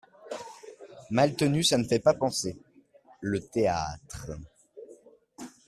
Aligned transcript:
Maltenu 1.11 1.63
Ça 1.63 1.77
ne 1.77 1.83
fait 1.83 1.99
pas 1.99 2.15
penser… 2.15 2.57
le 3.21 3.39
théâtre… 3.39 4.31